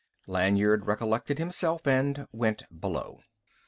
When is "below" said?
2.75-3.21